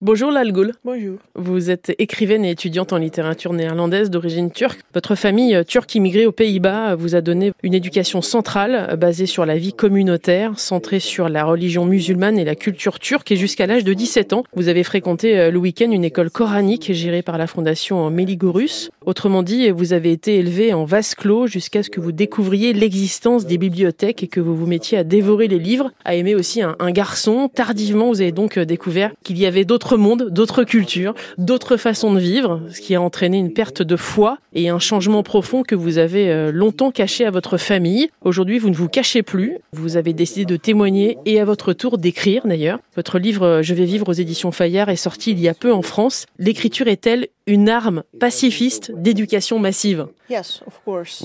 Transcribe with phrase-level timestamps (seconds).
[0.00, 0.74] Bonjour Lalgoul.
[0.84, 1.18] Bonjour.
[1.34, 4.78] Vous êtes écrivaine et étudiante en littérature néerlandaise d'origine turque.
[4.94, 9.26] Votre famille euh, turque immigrée aux Pays-Bas vous a donné une éducation centrale euh, basée
[9.26, 13.32] sur la vie communautaire, centrée sur la religion musulmane et la culture turque.
[13.32, 16.92] Et jusqu'à l'âge de 17 ans, vous avez fréquenté euh, le week-end une école coranique
[16.92, 18.92] gérée par la fondation Meligorus.
[19.04, 23.46] Autrement dit, vous avez été élevé en vase clos jusqu'à ce que vous découvriez l'existence
[23.46, 26.76] des bibliothèques et que vous vous mettiez à dévorer les livres, à aimer aussi un,
[26.78, 27.50] un garçon.
[27.52, 32.12] Tardivement, vous avez donc découvert qu'il y avait d'autres d'autres mondes, d'autres cultures, d'autres façons
[32.12, 35.74] de vivre, ce qui a entraîné une perte de foi et un changement profond que
[35.74, 38.10] vous avez euh, longtemps caché à votre famille.
[38.20, 39.56] Aujourd'hui, vous ne vous cachez plus.
[39.72, 42.80] Vous avez décidé de témoigner et à votre tour d'écrire d'ailleurs.
[42.96, 45.72] Votre livre euh, Je vais vivre aux éditions Fayard est sorti il y a peu
[45.72, 46.26] en France.
[46.38, 50.06] L'écriture est-elle une arme pacifiste d'éducation massive?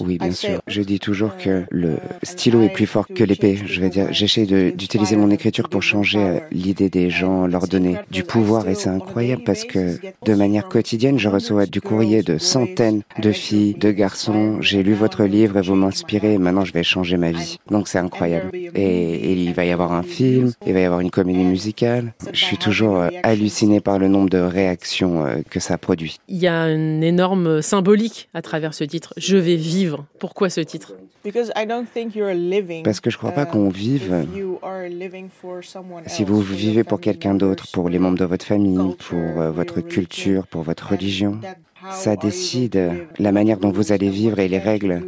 [0.02, 0.62] Oui, bien sûr.
[0.68, 3.60] Je dis toujours que le stylo est plus fort que l'épée.
[3.66, 7.98] Je vais dire, j'essaie d'utiliser mon écriture pour changer euh, l'idée des gens, leur donner
[8.10, 8.53] du pouvoir.
[8.62, 13.32] Et c'est incroyable parce que de manière quotidienne, je reçois du courrier de centaines de
[13.32, 14.62] filles, de garçons.
[14.62, 16.38] J'ai lu votre livre et vous m'inspirez.
[16.38, 17.58] Maintenant, je vais changer ma vie.
[17.70, 18.52] Donc, c'est incroyable.
[18.54, 22.14] Et, il va y avoir un film, il va y avoir une comédie musicale.
[22.32, 26.18] Je suis toujours euh, halluciné par le nombre de réactions euh, que ça produit.
[26.28, 29.14] Il y a une énorme symbolique à travers ce titre.
[29.18, 30.06] Je vais vivre.
[30.20, 30.94] Pourquoi ce titre?
[32.84, 34.26] Parce que je ne crois pas qu'on vive
[36.08, 39.82] si vous vivez pour quelqu'un d'autre, pour les membres de votre famille, pour euh, votre
[39.82, 41.40] culture, pour votre religion.
[41.92, 45.04] Ça décide la manière dont vous allez vivre et les règles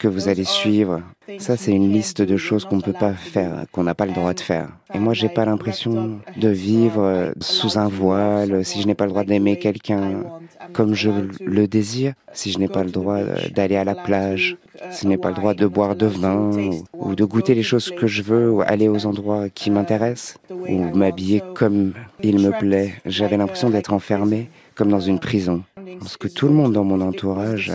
[0.00, 1.02] que vous allez suivre.
[1.38, 4.12] Ça, c'est une liste de choses qu'on ne peut pas faire, qu'on n'a pas le
[4.12, 4.70] droit de faire.
[4.94, 9.10] Et moi, j'ai pas l'impression de vivre sous un voile, si je n'ai pas le
[9.10, 10.24] droit d'aimer quelqu'un
[10.72, 11.10] comme je
[11.44, 13.18] le désire, si je n'ai pas le droit
[13.54, 14.56] d'aller à la plage,
[14.90, 16.50] si je n'ai pas le droit de boire de vin,
[16.94, 20.96] ou, de goûter les choses que je veux, ou aller aux endroits qui m'intéressent, ou
[20.96, 22.94] m'habiller comme il me plaît.
[23.04, 25.62] J'avais l'impression d'être enfermé comme dans une prison.
[25.98, 27.72] Parce que tout le monde dans mon entourage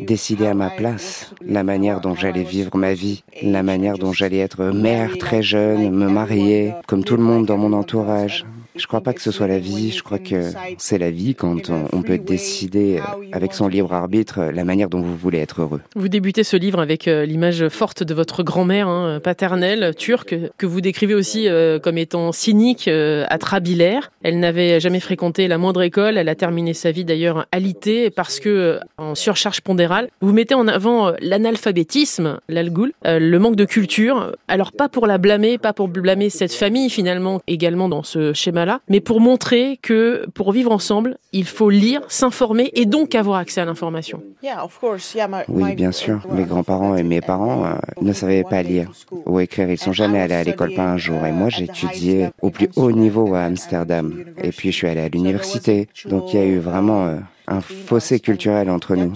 [0.00, 4.38] décidait à ma place la manière dont j'allais vivre ma vie, la manière dont j'allais
[4.38, 8.44] être mère très jeune, me marier, comme tout le monde dans mon entourage.
[8.78, 11.70] Je crois pas que ce soit la vie, je crois que c'est la vie quand
[11.70, 13.00] on, peut décider
[13.32, 15.80] avec son libre arbitre la manière dont vous voulez être heureux.
[15.96, 20.66] Vous débutez ce livre avec euh, l'image forte de votre grand-mère hein, paternelle turque que
[20.66, 24.12] vous décrivez aussi euh, comme étant cynique euh, à Trabilaire.
[24.22, 28.38] Elle n'avait jamais fréquenté la moindre école, elle a terminé sa vie d'ailleurs alité parce
[28.38, 30.08] que en surcharge pondérale.
[30.20, 34.32] Vous mettez en avant l'analphabétisme, l'algoul, le manque de culture.
[34.48, 38.65] Alors pas pour la blâmer, pas pour blâmer cette famille finalement également dans ce schéma
[38.88, 43.60] mais pour montrer que pour vivre ensemble, il faut lire, s'informer et donc avoir accès
[43.60, 44.22] à l'information.
[45.48, 46.20] Oui, bien sûr.
[46.32, 48.90] Mes grands-parents et mes parents euh, ne savaient pas lire
[49.26, 49.70] ou écrire.
[49.70, 51.24] Ils sont jamais allés à l'école pas un jour.
[51.26, 54.14] Et moi, j'ai étudié au plus haut niveau à Amsterdam.
[54.42, 55.88] Et puis, je suis allé à l'université.
[56.06, 57.16] Donc, il y a eu vraiment euh,
[57.48, 59.12] un fossé culturel entre nous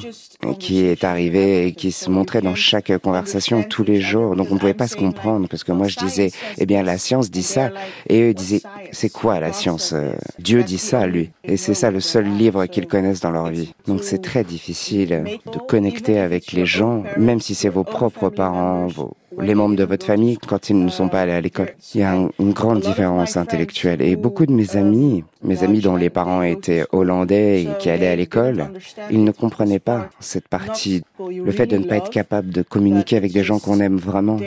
[0.59, 4.37] qui est arrivé et qui se montrait dans chaque conversation tous les jours.
[4.37, 6.99] Donc on ne pouvait pas se comprendre parce que moi je disais, eh bien la
[6.99, 7.71] science dit ça
[8.09, 9.95] et eux disaient, c'est quoi la science?
[10.39, 13.75] Dieu dit ça lui et c'est ça le seul livre qu'ils connaissent dans leur vie.
[13.87, 18.87] Donc c'est très difficile de connecter avec les gens, même si c'est vos propres parents,
[18.87, 21.75] vos, les membres de votre famille quand ils ne sont pas allés à l'école.
[21.95, 24.03] Il y a une grande différence intellectuelle.
[24.03, 28.09] Et beaucoup de mes amis, mes amis dont les parents étaient hollandais et qui allaient
[28.09, 28.71] à l'école,
[29.11, 33.17] ils ne comprenaient pas cette partie, le fait de ne pas être capable de communiquer
[33.17, 34.39] avec des gens qu'on aime vraiment.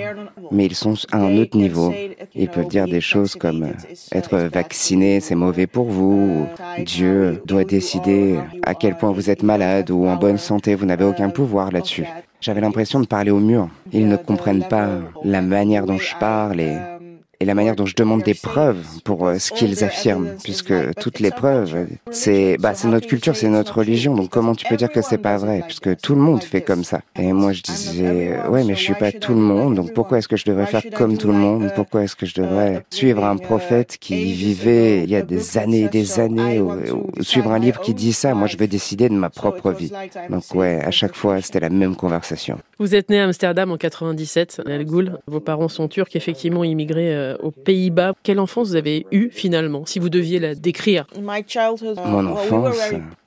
[0.51, 1.93] Mais ils sont à un autre niveau.
[2.35, 3.67] Ils peuvent dire des choses comme
[4.11, 9.43] être vacciné, c'est mauvais pour vous, ou Dieu doit décider à quel point vous êtes
[9.43, 12.05] malade ou en bonne santé, vous n'avez aucun pouvoir là-dessus.
[12.43, 13.69] J'avais l'impression de parler au mur.
[13.93, 14.89] Ils ne comprennent pas
[15.23, 16.75] la manière dont je parle et
[17.43, 21.19] et la manière dont je demande des preuves pour euh, ce qu'ils affirment, puisque toutes
[21.19, 25.01] les preuves, c'est bah, notre culture, c'est notre religion, donc comment tu peux dire que
[25.01, 27.01] c'est pas vrai, puisque tout le monde fait comme ça?
[27.17, 30.29] Et moi je disais, ouais, mais je suis pas tout le monde, donc pourquoi est-ce
[30.29, 31.69] que je devrais faire comme tout le monde?
[31.75, 35.81] Pourquoi est-ce que je devrais suivre un prophète qui vivait il y a des années
[35.81, 36.71] et des années, ou,
[37.19, 38.33] suivre un livre qui dit ça?
[38.33, 39.91] Moi je veux décider de ma propre vie.
[40.29, 42.57] Donc ouais, à chaque fois c'était la même conversation.
[42.79, 45.19] Vous êtes né à Amsterdam en 97, El Goul.
[45.27, 48.13] Vos parents sont turcs, effectivement immigrés euh, aux Pays-Bas.
[48.23, 51.05] Quelle enfance vous avez eue finalement, si vous deviez la décrire?
[51.17, 52.77] Mon enfance,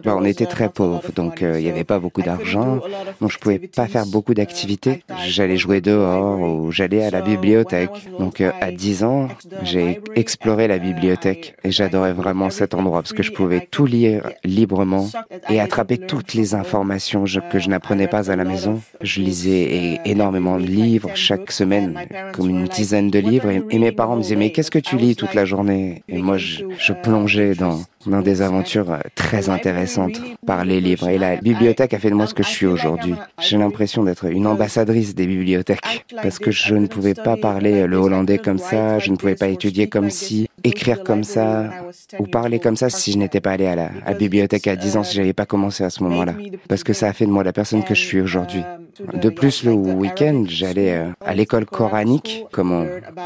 [0.04, 2.80] bah, on était très pauvres, donc euh, il n'y avait pas beaucoup d'argent,
[3.20, 5.02] donc je pouvais pas faire beaucoup d'activités.
[5.26, 7.90] J'allais jouer dehors ou j'allais à la bibliothèque.
[8.18, 9.28] Donc euh, à 10 ans,
[9.62, 14.30] j'ai exploré la bibliothèque et j'adorais vraiment cet endroit parce que je pouvais tout lire
[14.44, 15.08] librement
[15.48, 18.80] et attraper toutes les informations que je n'apprenais pas à la maison.
[19.00, 21.98] Je lisais énormément de livres chaque semaine,
[22.32, 25.14] comme une dizaine de livres, et, mes parents me disaient, mais qu'est-ce que tu lis
[25.14, 26.02] toute la journée?
[26.08, 27.82] Et moi, je, plongeais dans,
[28.22, 31.08] des aventures euh, très intéressantes par les livres.
[31.08, 33.14] Et la bibliothèque a fait de moi ce que je suis aujourd'hui.
[33.38, 37.96] J'ai l'impression d'être une ambassadrice des bibliothèques parce que je ne pouvais pas parler le
[37.96, 41.70] hollandais comme ça, je ne pouvais pas étudier comme si, écrire comme ça
[42.18, 44.74] ou parler comme ça si je n'étais pas allé à la, à la bibliothèque à
[44.74, 46.34] 10 ans, si j'avais pas commencé à ce moment-là.
[46.68, 48.62] Parce que ça a fait de moi la personne que je suis aujourd'hui.
[49.00, 52.72] De plus, le week-end, j'allais euh, à l'école coranique, comme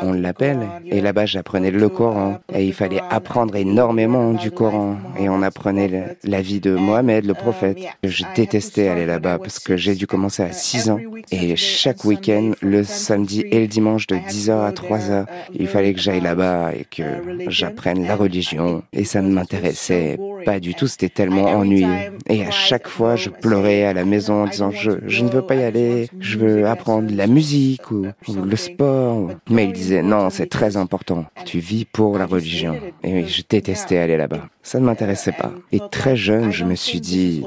[0.03, 2.39] on, l'appelle, et là-bas j'apprenais le Coran.
[2.55, 7.35] Et il fallait apprendre énormément du Coran et on apprenait la vie de Mohamed, le
[7.35, 7.79] prophète.
[8.03, 10.99] Je détestais aller là-bas parce que j'ai dû commencer à 6 ans
[11.31, 16.01] et chaque week-end, le samedi et le dimanche de 10h à 3h, il fallait que
[16.01, 17.03] j'aille là-bas et que
[17.49, 22.13] j'apprenne la religion et ça ne m'intéressait pas du tout, c'était tellement ennuyeux.
[22.29, 25.43] Et à chaque fois, je pleurais à la maison en disant je, je ne veux
[25.43, 29.31] pas y aller, je veux apprendre la musique ou, le sport.
[29.49, 32.77] Mais il disait non, c'est très important, tu vis pour la religion.
[33.03, 34.49] Et je détestais aller là-bas.
[34.63, 35.53] Ça ne m'intéressait pas.
[35.73, 37.43] Et très jeune, je me suis dit,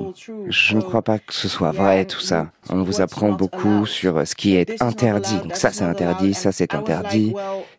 [0.48, 2.48] je ne crois pas que ce soit vrai tout ça.
[2.70, 5.38] On vous apprend beaucoup sur ce qui est interdit.
[5.38, 7.34] Donc ça c'est interdit, ça c'est interdit.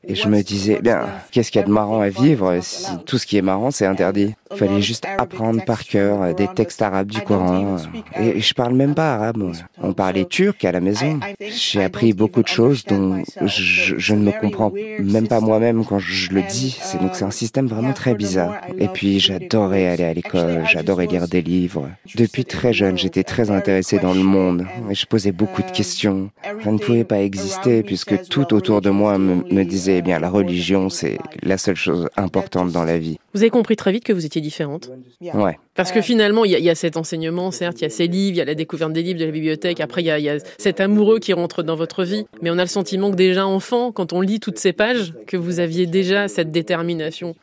[0.07, 3.19] Et je me disais, bien, qu'est-ce qu'il y a de marrant à vivre si tout
[3.19, 4.35] ce qui est marrant c'est interdit?
[4.53, 7.77] Il fallait juste apprendre par cœur des textes arabes du Coran.
[8.21, 9.53] Et je parle même pas arabe.
[9.83, 11.19] On parlait turc à la maison.
[11.41, 15.99] J'ai appris beaucoup de choses dont je, je, ne me comprends même pas moi-même quand
[15.99, 16.79] je le dis.
[17.01, 18.61] Donc c'est un système vraiment très bizarre.
[18.79, 21.89] Et puis j'adorais aller à l'école, j'adorais lire des livres.
[22.15, 26.31] Depuis très jeune, j'étais très intéressé dans le monde et je posais beaucoup de questions.
[26.63, 30.19] Ça ne pouvait pas exister puisque tout autour de moi me, me disait, eh bien,
[30.19, 33.19] la religion, c'est la seule chose importante dans la vie.
[33.35, 34.91] Vous avez compris très vite que vous étiez différente.
[35.21, 35.59] Ouais.
[35.75, 38.07] Parce que finalement, il y, a, y, a cet enseignement, certes, il y a ces
[38.07, 40.39] livres, il y a la découverte des livres de la bibliothèque, après il y, a,
[40.57, 43.91] cet amoureux qui rentre dans votre vie, mais on a le sentiment que déjà enfant,
[43.91, 47.35] quand on lit toutes ces pages, que vous aviez déjà cette détermination.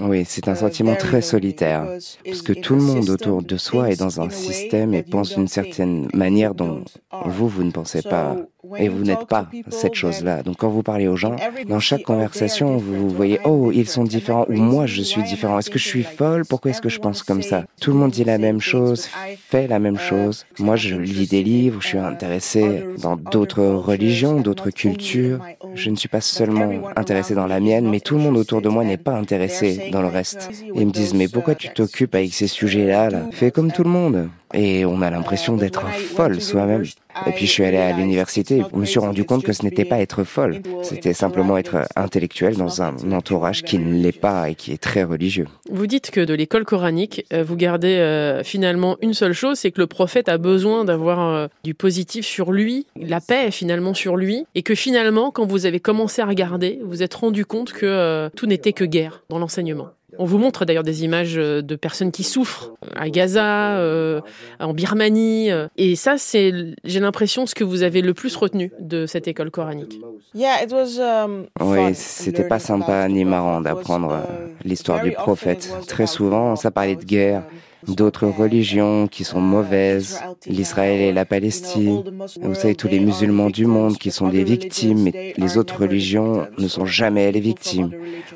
[0.00, 1.86] Oui, c'est un sentiment très solitaire,
[2.24, 5.48] parce que tout le monde autour de soi est dans un système et pense d'une
[5.48, 6.82] certaine manière dont
[7.26, 8.36] vous, vous ne pensez pas
[8.78, 10.42] et vous n'êtes pas cette chose-là.
[10.42, 11.36] Donc quand vous parlez aux gens,
[11.68, 15.58] dans chaque conversation, vous voyez, oh, ils sont différents ou moi je suis différent.
[15.58, 16.44] Est-ce que je suis folle?
[16.44, 17.64] Pourquoi est-ce que je pense comme ça?
[17.80, 19.08] Tout le monde dit la même chose,
[19.48, 20.46] fait la même chose.
[20.58, 25.40] Moi, je lis des livres, je suis intéressé dans d'autres religions, d'autres cultures.
[25.74, 28.68] Je ne suis pas seulement intéressé dans la mienne, mais tout le monde autour de
[28.68, 30.50] moi n'est pas intéressé dans le reste.
[30.74, 33.22] ils me disent, mais pourquoi tu t'occupes avec ces sujets-là là?
[33.32, 34.28] Fais comme tout le monde.
[34.54, 36.84] Et on a l'impression d'être folle soi-même.
[37.26, 39.84] Et puis je suis allé à l'université je me suis rendu compte que ce n'était
[39.84, 44.54] pas être folle, c'était simplement être intellectuel dans un entourage qui ne l'est pas et
[44.54, 45.46] qui est très religieux.
[45.70, 49.70] Vous dites que de l'école coranique, euh, vous gardez euh, finalement une seule chose, c'est
[49.70, 54.16] que le prophète a besoin d'avoir euh, du positif sur lui, la paix finalement sur
[54.16, 58.28] lui, et que finalement, quand vous avez commencé à regarder, vous êtes rendu compte que
[58.36, 59.88] tout n'était que guerre dans l'enseignement.
[60.18, 64.20] On vous montre d'ailleurs des images euh, de personnes qui souffrent à Gaza, euh,
[64.60, 65.50] en Birmanie.
[65.50, 66.52] Euh, et ça, c'est,
[66.84, 70.00] j'ai l'impression, ce que vous avez le plus retenu de cette école coranique.
[70.34, 74.22] Um, oui, c'était pas sympa ni marrant d'apprendre
[74.64, 75.70] l'histoire du prophète.
[75.86, 77.42] Très souvent, ça parlait de guerre
[77.88, 82.02] d'autres religions qui sont mauvaises, l'Israël et la Palestine.
[82.40, 86.46] Vous savez, tous les musulmans du monde qui sont des victimes, mais les autres religions
[86.58, 87.90] ne sont jamais les victimes.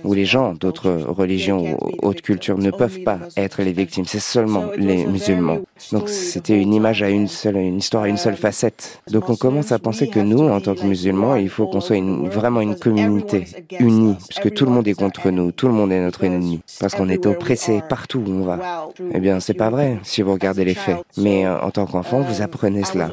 [0.04, 4.20] Ou les gens d'autres religions ou autres cultures ne peuvent pas être les victimes, c'est
[4.20, 5.58] seulement les musulmans.
[5.92, 9.00] Donc c'était une image à une seule, une histoire à une seule facette.
[9.10, 12.00] Donc on commence à penser que nous, en tant que musulmans, il faut qu'on soit
[12.30, 13.44] vraiment une communauté
[13.78, 16.94] unie, puisque tout le monde est contre nous, tout le monde est notre ennemi, parce
[16.94, 18.88] qu'on est oppressé partout où on va.
[19.14, 20.98] Eh bien, c'est pas vrai si vous regardez les faits.
[21.16, 23.10] Mais euh, en tant qu'enfant, vous apprenez cela.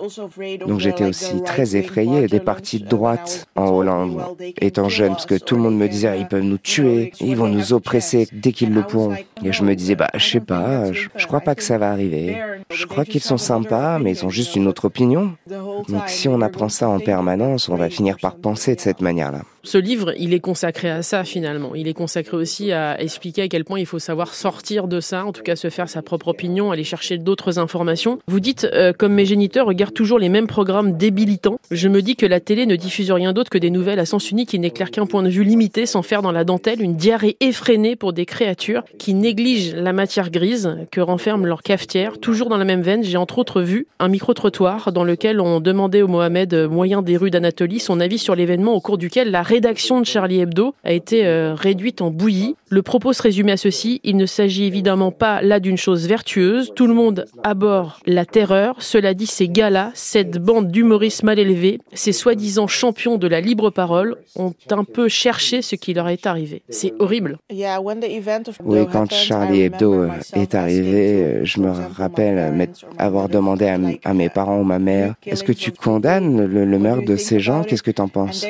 [0.65, 4.24] Donc j'étais aussi très effrayé des partis de droite en Hollande,
[4.60, 7.48] étant jeune, parce que tout le monde me disait, ils peuvent nous tuer, ils vont
[7.48, 9.15] nous oppresser dès qu'ils le pourront.
[9.44, 11.92] Et je me disais, bah, je sais pas, je, je crois pas que ça va
[11.92, 12.38] arriver.
[12.72, 15.36] Je crois qu'ils sont sympas, mais ils ont juste une autre opinion.
[15.48, 19.42] Donc si on apprend ça en permanence, on va finir par penser de cette manière-là.
[19.65, 21.74] Ce livre, il est consacré à ça finalement.
[21.74, 25.25] Il est consacré aussi à expliquer à quel point il faut savoir sortir de ça,
[25.25, 28.20] en tout cas se faire sa propre opinion, aller chercher d'autres informations.
[28.27, 32.17] Vous dites, euh, comme mes géniteurs regardent toujours les mêmes programmes débilitants, je me dis
[32.17, 34.91] que la télé ne diffuse rien d'autre que des nouvelles à sens unique qui n'éclairent
[34.91, 38.25] qu'un point de vue limité sans faire dans la dentelle une diarrhée effrénée pour des
[38.25, 43.05] créatures qui négligent la matière grise que renferme leur cafetière, toujours dans la même veine,
[43.05, 47.15] j'ai entre autres vu un micro-trottoir dans lequel on demandait au Mohamed, euh, moyen des
[47.15, 50.94] rues d'Anatolie, son avis sur l'événement au cours duquel la rédaction de Charlie Hebdo a
[50.94, 52.56] été euh, réduite en bouillie.
[52.70, 56.72] Le propos se résumait à ceci, il ne s'agit évidemment pas là d'une chose vertueuse,
[56.76, 61.80] tout le monde aborde la terreur, cela dit ces gars-là, cette bande d'humoristes mal élevés,
[61.94, 66.26] ces soi-disant champions de la libre parole, ont un peu cherché ce qui leur est
[66.26, 66.64] arrivé.
[66.70, 67.38] C'est horrible.
[67.52, 74.64] Oui, quand Charlie Hebdo est arrivé, je me rappelle avoir demandé à, mes parents ou
[74.64, 77.62] ma mère, est-ce que tu condamnes le, meurtre de ces gens?
[77.64, 78.44] Qu'est-ce que tu en penses?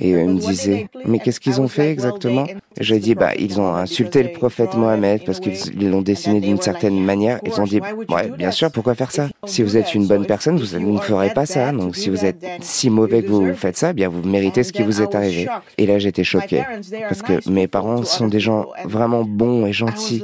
[0.00, 2.46] Et me disaient, mais qu'est-ce qu'ils ont fait exactement?
[2.80, 6.98] J'ai dit, bah, ils ont insulté le prophète Mohamed parce qu'ils l'ont dessiné d'une certaine
[7.02, 7.40] manière.
[7.44, 9.28] Ils ont dit, ouais, bien sûr, pourquoi faire ça?
[9.44, 11.72] Si vous êtes une bonne personne, vous, ne ferez pas ça.
[11.72, 14.82] Donc si vous êtes si mauvais que vous faites ça, bien vous méritez ce qui
[14.82, 15.46] vous est arrivé.
[15.78, 16.62] Et là, j'étais choqué
[17.08, 20.22] parce que mes parents sont des gens vraiment bons et gentils.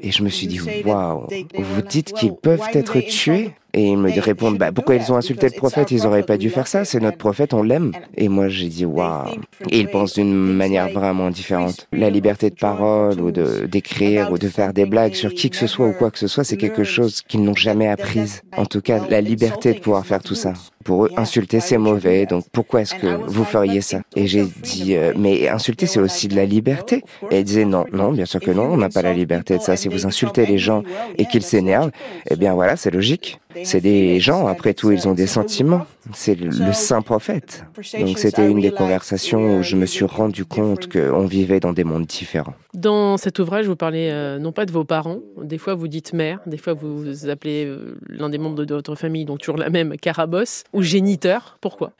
[0.00, 1.26] Et je me suis dit, waouh,
[1.58, 3.50] vous dites qu'ils peuvent être tués?
[3.74, 5.90] Et ils me répondent, bah, pourquoi ils ont insulté le prophète?
[5.90, 7.92] Ils n'auraient pas dû faire ça, c'est notre prophète, on l'aime.
[8.16, 9.28] Et moi, j'ai dit, waouh.
[9.70, 11.86] Et ils pensent d'une manière vraiment différente.
[11.92, 15.56] La liberté de parole ou de d'écrire ou de faire des blagues sur qui que
[15.56, 18.42] ce soit ou quoi que ce soit, c'est quelque chose qu'ils n'ont jamais apprise.
[18.56, 20.54] En tout cas, la liberté de pouvoir faire tout ça.
[20.84, 24.00] Pour eux, insulter, c'est mauvais, donc pourquoi est-ce que vous feriez ça?
[24.16, 27.02] Et j'ai dit, euh, mais insulter, c'est aussi de la liberté.
[27.30, 29.62] Et ils disaient, non, non, bien sûr que non, on n'a pas la liberté de
[29.62, 29.76] ça.
[29.76, 30.82] Si vous insultez les gens
[31.18, 31.90] et qu'ils s'énervent,
[32.30, 33.38] eh bien voilà, c'est logique.
[33.64, 35.86] C'est des gens, après tout, ils ont des sentiments.
[36.12, 37.64] C'est le, saint prophète.
[38.00, 41.84] Donc c'était une des conversations où je me suis rendu compte qu'on vivait dans des
[41.84, 42.54] mondes différents.
[42.74, 46.12] Dans cet ouvrage, vous parlez euh, non pas de vos parents, des fois vous dites
[46.12, 49.70] mère, des fois vous appelez euh, l'un des membres de, votre famille, donc toujours la
[49.70, 51.58] même, carabosse, ou géniteur.
[51.60, 51.92] Pourquoi?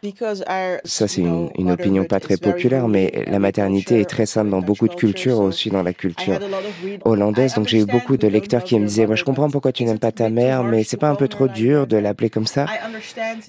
[0.84, 4.60] Ça c'est une, une, opinion pas très populaire, mais la maternité est très simple dans
[4.60, 6.38] beaucoup de cultures, aussi dans la culture
[7.04, 7.54] hollandaise.
[7.54, 9.98] Donc j'ai eu beaucoup de lecteurs qui me disaient, moi je comprends pourquoi tu n'aimes
[9.98, 12.66] pas ta mère, mais c'est pas un peu trop dur de l'appeler comme ça.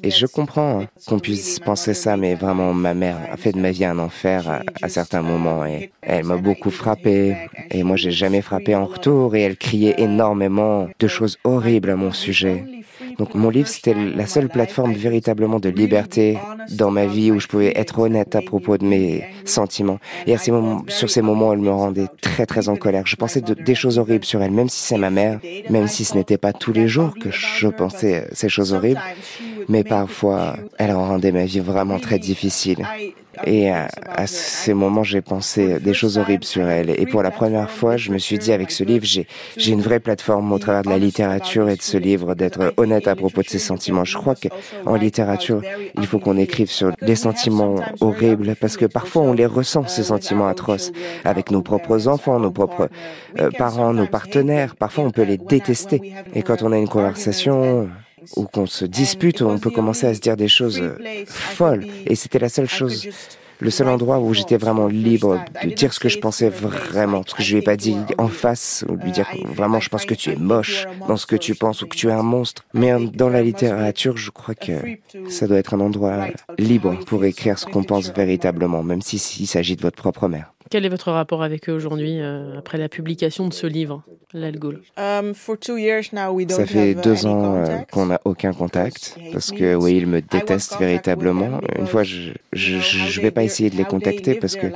[0.04, 3.72] Et je comprends qu'on puisse penser ça, mais vraiment, ma mère a fait de ma
[3.72, 7.36] vie un enfer à, certains moments et elle m'a beaucoup frappé.
[7.72, 11.96] Et moi, j'ai jamais frappé en retour et elle criait énormément de choses horribles à
[11.96, 12.63] mon sujet.
[13.18, 16.38] Donc mon livre, c'était la seule plateforme véritablement de liberté
[16.72, 20.00] dans ma vie où je pouvais être honnête à propos de mes sentiments.
[20.25, 23.06] Et à ces moments, sur ces moments, elle me rendait très très en colère.
[23.06, 25.39] Je pensais des choses horribles sur elle, même si c'est ma mère,
[25.70, 29.01] même si ce n'était pas tous les jours que je pensais ces choses horribles.
[29.70, 32.86] Mais parfois, elle rendait ma vie vraiment très difficile.
[33.46, 33.88] Et à,
[34.26, 36.90] ces moments, j'ai pensé des choses horribles sur elle.
[36.90, 39.82] Et pour la première fois, je me suis dit, avec ce livre, j'ai, j'ai une
[39.82, 43.42] vraie plateforme au travers de la littérature et de ce livre, d'être honnête à propos
[43.42, 44.04] de ses sentiments.
[44.04, 45.62] Je crois qu'en littérature,
[45.96, 50.04] il faut qu'on écrive sur les sentiments horribles, parce que parfois on les ressent, ces
[50.04, 50.92] sentiments atroces,
[51.24, 52.90] avec nos propres enfants, nos propres
[53.40, 54.76] euh, parents, nos partenaires.
[54.76, 56.14] Parfois, on peut les détester.
[56.34, 57.90] Et quand on a une conversation,
[58.36, 61.86] ou qu'on se dispute, on peut commencer à se dire des choses euh, folles.
[62.05, 63.07] Et c'était la seule chose,
[63.59, 67.36] le seul endroit où j'étais vraiment libre de dire ce que je pensais vraiment, ce
[67.36, 70.13] que je lui ai pas dit en face, ou lui dire vraiment je pense que
[70.13, 72.63] tu es moche dans ce que tu penses ou que tu es un monstre.
[72.74, 74.98] Mais dans la littérature, je crois que
[75.29, 79.75] ça doit être un endroit libre pour écrire ce qu'on pense véritablement, même s'il s'agit
[79.75, 80.53] de votre propre mère.
[80.70, 84.82] Quel est votre rapport avec eux aujourd'hui, euh, après la publication de ce livre, L'Algoul
[84.98, 90.22] um, Ça fait deux ans euh, qu'on n'a aucun contact, parce que oui, ils me
[90.22, 91.60] détestent véritablement.
[91.80, 94.68] Une fois, je ne vais pas essayer de les contacter, parce que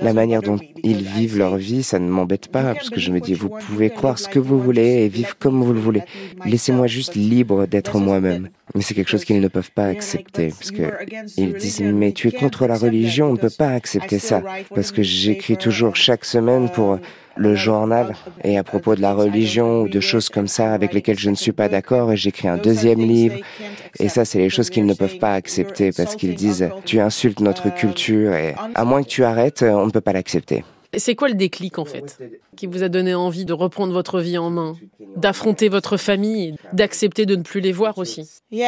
[0.00, 3.20] la manière dont ils vivent leur vie, ça ne m'embête pas, parce que je me
[3.20, 6.02] dis, vous pouvez croire ce que vous voulez et vivre comme vous le voulez.
[6.46, 8.48] Laissez-moi juste libre d'être moi-même.
[8.74, 10.90] Mais c'est quelque chose qu'ils ne peuvent pas accepter, parce que
[11.36, 14.42] ils disent, mais tu es contre la religion, on ne peut pas accepter ça,
[14.74, 16.98] parce que j'écris toujours chaque semaine pour
[17.36, 21.18] le journal et à propos de la religion ou de choses comme ça avec lesquelles
[21.18, 23.38] je ne suis pas d'accord et j'écris un deuxième livre
[23.98, 27.40] et ça c'est les choses qu'ils ne peuvent pas accepter parce qu'ils disent tu insultes
[27.40, 30.64] notre culture et à moins que tu arrêtes on ne peut pas l'accepter.
[30.96, 32.18] C'est quoi le déclic en fait
[32.56, 34.76] qui vous a donné envie de reprendre votre vie en main,
[35.16, 38.28] d'affronter votre famille, d'accepter de ne plus les voir aussi?
[38.50, 38.64] J'ai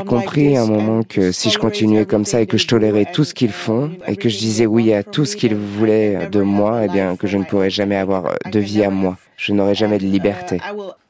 [0.00, 3.24] compris à un moment que si je continuais comme ça et que je tolérais tout
[3.24, 6.82] ce qu'ils font et que je disais oui à tout ce qu'ils voulaient de moi,
[6.84, 9.16] eh bien que je ne pourrais jamais avoir de vie à moi.
[9.36, 10.60] Je n'aurai jamais de liberté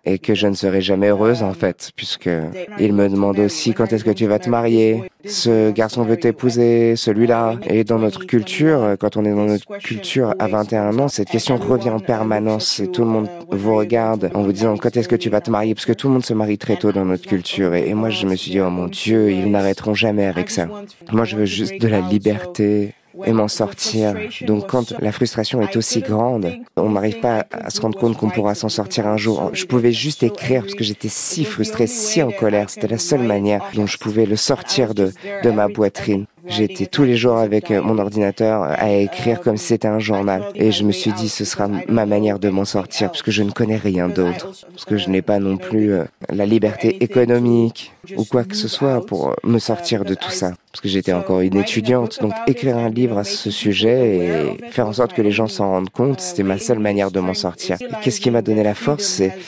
[0.07, 2.31] et que je ne serai jamais heureuse en fait, puisque
[2.79, 5.05] il me demande aussi quand est-ce que tu vas te marier.
[5.27, 7.57] Ce garçon veut t'épouser, celui-là.
[7.67, 11.57] Et dans notre culture, quand on est dans notre culture à 21 ans, cette question
[11.57, 15.17] revient en permanence et tout le monde vous regarde en vous disant quand est-ce que
[15.17, 17.27] tu vas te marier, parce que tout le monde se marie très tôt dans notre
[17.27, 17.75] culture.
[17.75, 20.69] Et, moi, je me suis dit oh mon Dieu, ils n'arrêteront jamais avec ça.
[21.11, 22.95] Moi, je veux juste de la liberté
[23.25, 24.15] et m'en sortir.
[24.47, 28.31] Donc quand la frustration est aussi grande, on n'arrive pas à se rendre compte qu'on
[28.31, 29.51] pourra s'en sortir un jour.
[29.53, 32.71] Je pouvais juste écrire parce que j'étais si frustré, si en colère.
[32.71, 36.27] C'était la seule manière dont je pouvais le sortir de, de ma poitrine.
[36.47, 40.45] J'étais tous les jours avec euh, mon ordinateur à écrire comme si c'était un journal.
[40.55, 43.43] Et je me suis dit, ce sera ma manière de m'en sortir, parce que je
[43.43, 47.93] ne connais rien d'autre, parce que je n'ai pas non plus euh, la liberté économique
[48.17, 51.13] ou quoi que ce soit pour euh, me sortir de tout ça parce que j'étais
[51.13, 52.19] encore une étudiante.
[52.21, 55.71] Donc écrire un livre à ce sujet et faire en sorte que les gens s'en
[55.71, 57.77] rendent compte, c'était ma seule manière de m'en sortir.
[58.03, 59.39] Qu'est-ce qui m'a donné la force, c'est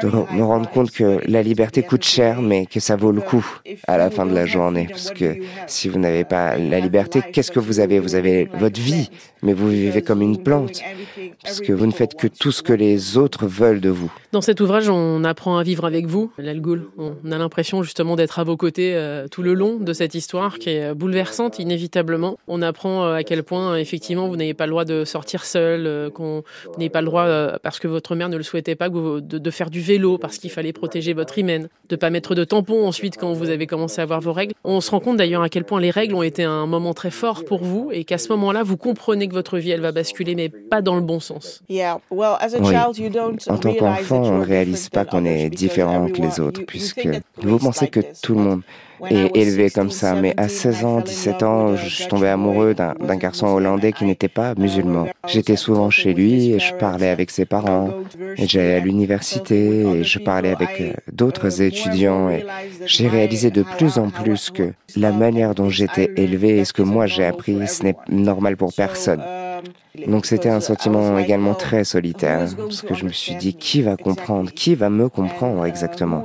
[0.00, 3.44] de me rendre compte que la liberté coûte cher, mais que ça vaut le coup
[3.88, 4.86] à la fin de la journée.
[4.88, 7.98] Parce que si vous n'avez pas la liberté, qu'est-ce que vous avez?
[7.98, 9.10] Vous avez votre vie,
[9.42, 10.82] mais vous vivez comme une plante,
[11.42, 14.12] parce que vous ne faites que tout ce que les autres veulent de vous.
[14.36, 16.90] Dans cet ouvrage, on apprend à vivre avec vous, Lalgoul.
[16.98, 20.58] On a l'impression justement d'être à vos côtés euh, tout le long de cette histoire
[20.58, 22.36] qui est bouleversante inévitablement.
[22.46, 25.86] On apprend euh, à quel point effectivement vous n'avez pas le droit de sortir seul,
[25.86, 26.42] euh, qu'on
[26.76, 27.26] n'avez pas le droit
[27.62, 30.74] parce que votre mère ne le souhaitait pas de, faire du vélo parce qu'il fallait
[30.74, 34.20] protéger votre hymen, de pas mettre de tampons ensuite quand vous avez commencé à avoir
[34.20, 34.52] vos règles.
[34.64, 37.10] On se rend compte d'ailleurs à quel point les règles ont été un moment très
[37.10, 40.34] fort pour vous et qu'à ce moment-là vous comprenez que votre vie elle va basculer
[40.34, 41.62] mais pas dans le bon sens.
[42.60, 42.74] Oui.
[43.48, 47.08] En tant qu'enfant, on ne réalise pas qu'on est différent que les autres puisque
[47.42, 48.62] vous pensez que tout le monde
[49.10, 50.14] et élevé comme ça.
[50.14, 54.28] Mais à 16 ans, 17 ans, je suis tombé amoureux d'un garçon hollandais qui n'était
[54.28, 55.08] pas musulman.
[55.26, 57.90] J'étais souvent chez lui et je parlais avec ses parents.
[58.36, 62.30] J'allais à l'université et je parlais avec euh, d'autres étudiants.
[62.30, 62.44] Et
[62.84, 66.82] j'ai réalisé de plus en plus que la manière dont j'étais élevé et ce que
[66.82, 69.22] moi j'ai appris, ce n'est normal pour personne.
[70.06, 73.96] Donc c'était un sentiment également très solitaire, parce que je me suis dit, qui va
[73.96, 76.24] comprendre Qui va me comprendre exactement?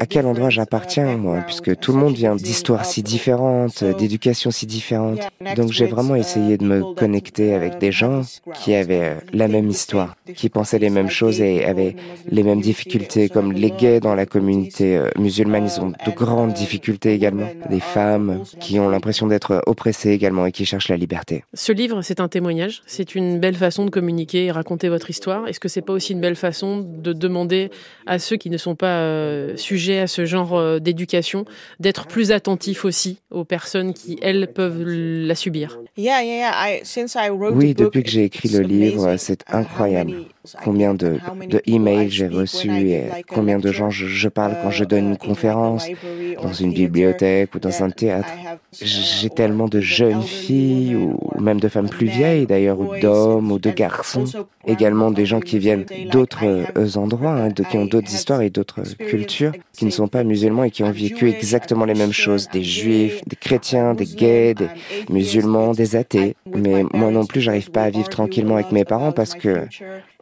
[0.00, 4.66] à quel endroit j'appartiens, moi, puisque tout le monde vient d'histoires si différentes, d'éducations si
[4.66, 5.20] différentes.
[5.54, 8.22] Donc j'ai vraiment essayé de me connecter avec des gens
[8.54, 11.94] qui avaient euh, la même histoire, qui pensaient les mêmes choses et avaient
[12.28, 16.54] les mêmes difficultés, comme les gays dans la communauté euh, musulmane, ils ont de grandes
[16.54, 17.48] difficultés également.
[17.70, 21.44] Des femmes qui ont l'impression d'être oppressées également et qui cherchent la liberté.
[21.54, 25.46] Ce livre, c'est un témoignage, c'est une belle façon de communiquer et raconter votre histoire.
[25.46, 27.70] Est-ce que c'est pas aussi une belle façon de demander
[28.06, 31.44] à ceux qui ne sont pas euh, sujet à ce genre euh, d'éducation,
[31.78, 35.78] d'être plus attentif aussi aux personnes qui, elles, peuvent la subir?
[37.54, 40.24] Oui, depuis que j'ai écrit le livre, c'est incroyable
[40.64, 45.10] combien de, de emails j'ai reçus et combien de gens je, parle quand je donne
[45.10, 45.86] une conférence
[46.42, 48.28] dans une bibliothèque ou dans un théâtre.
[48.80, 53.58] J'ai tellement de jeunes filles ou même de femmes plus vieilles d'ailleurs, ou d'hommes ou
[53.58, 54.24] de garçons.
[54.66, 58.82] Également des gens qui viennent d'autres euh, endroits, hein, qui ont d'autres histoires et d'autres
[58.98, 62.48] cultures, qui ne sont pas musulmans et qui ont vécu exactement les mêmes choses.
[62.52, 64.68] Des juifs, des chrétiens, des gays, des
[65.08, 66.36] musulmans, des athées.
[66.46, 69.66] Mais moi non plus, j'arrive pas à vivre tranquillement avec mes parents parce que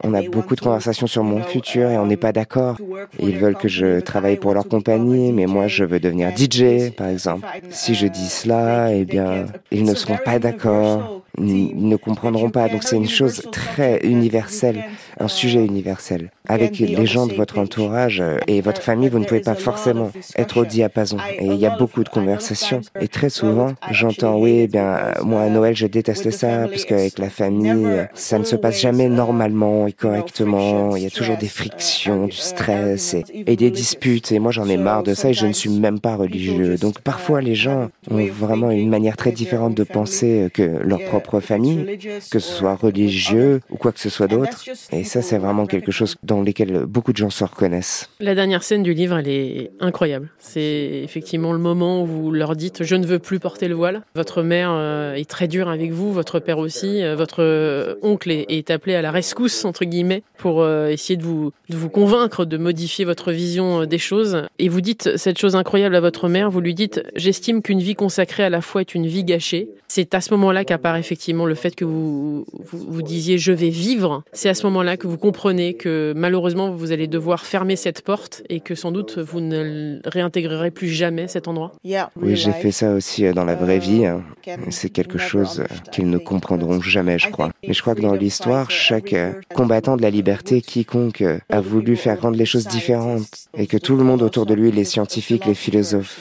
[0.03, 2.77] on a beaucoup de conversations sur mon futur et on n'est pas d'accord.
[3.19, 7.09] Ils veulent que je travaille pour leur compagnie, mais moi je veux devenir DJ, par
[7.09, 7.47] exemple.
[7.71, 12.69] Si je dis cela, eh bien, ils ne seront pas d'accord ne comprendront pas.
[12.69, 14.85] Donc c'est une chose très universelle,
[15.19, 16.31] un sujet universel.
[16.49, 20.13] Avec les gens de votre entourage euh, et votre famille, vous ne pouvez pas forcément
[20.37, 21.17] être au diapason.
[21.39, 22.81] Et il y a beaucoup de conversations.
[23.01, 27.19] Et très souvent, j'entends, oui, eh bien, moi à Noël, je déteste ça, parce qu'avec
[27.19, 30.95] la famille, ça ne se passe jamais normalement et correctement.
[30.97, 34.31] Il y a toujours des frictions, du stress et, et des disputes.
[34.33, 36.77] Et moi, j'en ai marre de ça et je ne suis même pas religieux.
[36.77, 41.41] Donc parfois, les gens ont vraiment une manière très différente de penser que leur propre
[41.41, 41.99] famille,
[42.31, 44.65] que ce soit religieux ou quoi que ce soit d'autre.
[44.93, 48.11] Et ça, c'est vraiment quelque chose dans lequel beaucoup de gens se reconnaissent.
[48.21, 50.29] La dernière scène du livre, elle est incroyable.
[50.39, 54.03] C'est effectivement le moment où vous leur dites je ne veux plus porter le voile.
[54.15, 58.31] Votre mère euh, est très dure avec vous, votre père aussi, euh, votre euh, oncle
[58.31, 62.57] est appelé à la rescousse entre guillemets pour essayer de vous de vous convaincre de
[62.57, 64.43] modifier votre vision des choses.
[64.59, 66.51] Et vous dites cette chose incroyable à votre mère.
[66.51, 69.69] Vous lui dites j'estime qu'une vie consacrée à la foi est une vie gâchée.
[69.89, 74.23] C'est à ce moment-là qu'apparaît effectivement le fait que vous, vous, disiez je vais vivre,
[74.33, 78.43] c'est à ce moment-là que vous comprenez que malheureusement vous allez devoir fermer cette porte
[78.49, 81.73] et que sans doute vous ne réintégrerez plus jamais cet endroit?
[82.17, 84.07] Oui, j'ai fait ça aussi euh, dans la vraie vie.
[84.07, 84.23] Hein.
[84.71, 87.51] C'est quelque chose qu'ils ne comprendront jamais, je crois.
[87.67, 91.61] Mais je crois que dans l'histoire, chaque euh, combattant de la liberté, quiconque euh, a
[91.61, 94.85] voulu faire rendre les choses différentes et que tout le monde autour de lui, les
[94.85, 96.19] scientifiques, les philosophes,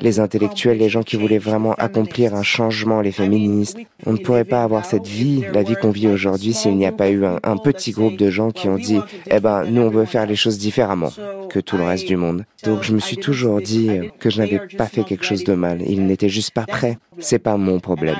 [0.00, 3.78] les intellectuels, les gens qui voulaient vraiment accomplir un changement, les féministes.
[4.06, 6.92] On ne pourrait pas avoir cette vie, la vie qu'on vit aujourd'hui, s'il n'y a
[6.92, 8.98] pas eu un, petit groupe de gens qui ont dit,
[9.30, 11.12] eh ben, nous, on veut faire les choses différemment
[11.48, 12.44] que tout le reste du monde.
[12.64, 15.82] Donc, je me suis toujours dit que je n'avais pas fait quelque chose de mal.
[15.86, 16.98] Il n'était juste pas prêt.
[17.18, 18.16] C'est pas mon problème.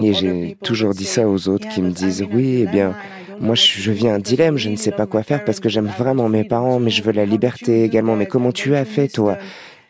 [0.00, 2.94] Et j'ai toujours dit ça aux autres qui me disent, oui, eh bien,
[3.40, 6.28] moi, je vis un dilemme, je ne sais pas quoi faire parce que j'aime vraiment
[6.28, 8.16] mes parents, mais je veux la liberté également.
[8.16, 9.38] Mais comment tu as fait, toi?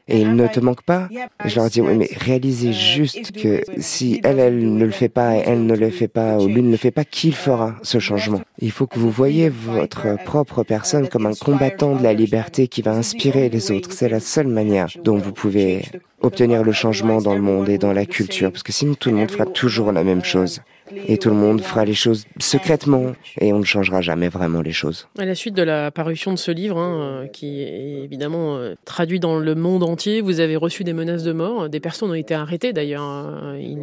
[0.06, 1.08] Et il ne te manque pas
[1.44, 5.34] Je leur dis, oui, mais réalisez juste que si elle, elle ne le fait pas,
[5.34, 8.42] elle ne le fait pas, ou l'une ne le fait pas, qui fera ce changement.
[8.58, 12.82] Il faut que vous voyez votre propre personne comme un combattant de la liberté qui
[12.82, 13.92] va inspirer les autres.
[13.92, 15.82] C'est la seule manière dont vous pouvez
[16.20, 19.16] obtenir le changement dans le monde et dans la culture, parce que sinon tout le
[19.16, 20.60] monde fera toujours la même chose
[21.06, 24.72] et tout le monde fera les choses secrètement et on ne changera jamais vraiment les
[24.72, 25.08] choses.
[25.18, 28.74] À la suite de la parution de ce livre, hein, euh, qui est évidemment euh,
[28.84, 31.68] traduit dans le monde entier, vous avez reçu des menaces de mort.
[31.68, 33.02] Des personnes ont été arrêtées d'ailleurs.
[33.02, 33.56] Hein.
[33.58, 33.78] Ils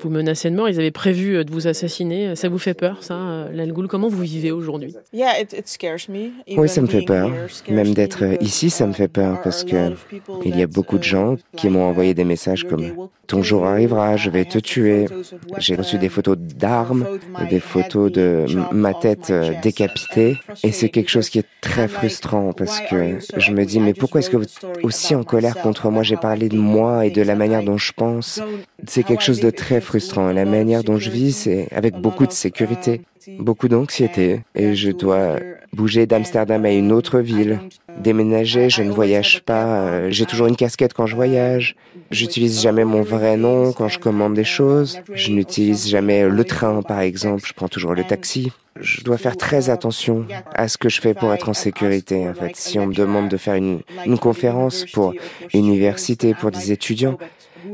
[0.00, 2.34] vous menaçaient de mort, ils avaient prévu euh, de vous assassiner.
[2.36, 4.94] Ça vous fait peur, ça, Lalgoul Comment vous vivez aujourd'hui?
[6.56, 7.30] Oui, ça me fait peur.
[7.68, 9.92] Même d'être ici, ça me fait peur parce que
[10.44, 14.16] il y a beaucoup de gens qui m'ont envoyé des messages comme Ton jour arrivera,
[14.16, 15.06] je vais te tuer.
[15.58, 17.04] J'ai reçu des photos d'armes,
[17.50, 20.38] des photos de ma tête euh, décapitée.
[20.62, 24.20] Et c'est quelque chose qui est très frustrant parce que je me dis, mais pourquoi
[24.20, 26.02] est-ce que vous êtes aussi en colère contre moi?
[26.02, 28.40] J'ai parlé de moi et de la manière dont je pense.
[28.86, 30.30] C'est quelque chose de très frustrant.
[30.32, 33.02] La manière dont je vis, c'est avec beaucoup de sécurité,
[33.38, 34.42] beaucoup d'anxiété.
[34.54, 35.36] Et je dois
[35.74, 37.60] bouger d'Amsterdam à une autre ville,
[37.98, 41.76] déménager, je ne voyage pas, euh, j'ai toujours une casquette quand je voyage,
[42.10, 46.82] j'utilise jamais mon vrai nom quand je commande des choses, je n'utilise jamais le train
[46.82, 48.52] par exemple, je prends toujours le taxi.
[48.80, 52.28] Je dois faire très attention à ce que je fais pour être en sécurité.
[52.28, 55.14] En fait, si on me demande de faire une, une conférence pour
[55.52, 57.16] une université, pour des étudiants,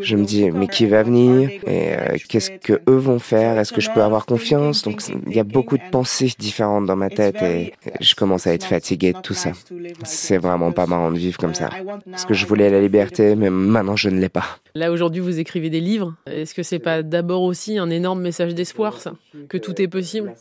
[0.00, 3.58] je me dis, mais qui va venir Et euh, qu'est-ce que eux vont faire?
[3.58, 4.82] Est-ce que je peux avoir confiance?
[4.82, 8.54] Donc, il y a beaucoup de pensées différentes dans ma tête et je commence à
[8.54, 9.52] être fatigué de tout ça.
[10.04, 11.70] C'est vraiment pas marrant de vivre comme ça.
[12.10, 14.44] Parce que je voulais la liberté, mais maintenant je ne l'ai pas.
[14.74, 16.14] Là, aujourd'hui, vous écrivez des livres.
[16.26, 19.14] Est-ce que c'est pas d'abord aussi un énorme message d'espoir, ça
[19.48, 20.34] Que tout est possible?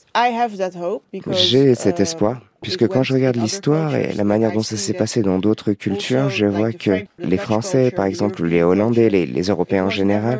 [1.31, 5.21] J'ai cet espoir Puisque quand je regarde l'histoire et la manière dont ça s'est passé
[5.21, 9.85] dans d'autres cultures, je vois que les Français, par exemple, les Hollandais, les, les Européens
[9.85, 10.39] en général,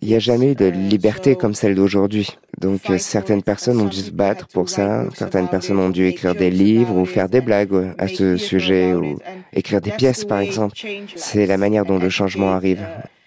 [0.00, 2.38] il n'y a jamais eu de liberté comme celle d'aujourd'hui.
[2.60, 6.50] Donc certaines personnes ont dû se battre pour ça, certaines personnes ont dû écrire des
[6.50, 9.18] livres ou faire des blagues à ce sujet ou
[9.52, 10.76] écrire des pièces par exemple.
[11.16, 12.80] C'est la manière dont le changement arrive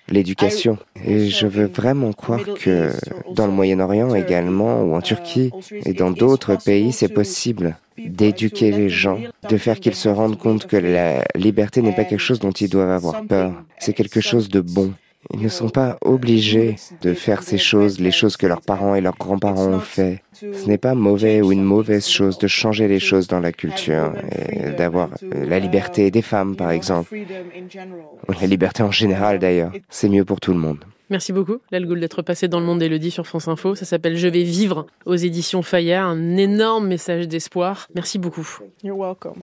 [0.09, 0.77] l'éducation.
[1.05, 2.91] Et je veux vraiment croire que
[3.33, 5.51] dans le Moyen-Orient également, ou en Turquie,
[5.85, 10.67] et dans d'autres pays, c'est possible d'éduquer les gens, de faire qu'ils se rendent compte
[10.67, 14.49] que la liberté n'est pas quelque chose dont ils doivent avoir peur, c'est quelque chose
[14.49, 14.93] de bon.
[15.33, 19.01] Ils ne sont pas obligés de faire ces choses, les choses que leurs parents et
[19.01, 20.23] leurs grands-parents ont fait.
[20.33, 24.13] Ce n'est pas mauvais ou une mauvaise chose de changer les choses dans la culture
[24.49, 27.15] et d'avoir la liberté des femmes, par exemple.
[28.41, 29.71] La liberté en général, d'ailleurs.
[29.89, 30.83] C'est mieux pour tout le monde.
[31.11, 33.75] Merci beaucoup, Lalgoul, d'être passé dans le monde Elodie sur France Info.
[33.75, 36.07] Ça s'appelle Je vais vivre aux éditions Fayard.
[36.07, 37.87] Un énorme message d'espoir.
[37.93, 38.47] Merci beaucoup.
[38.81, 39.35] You're welcome.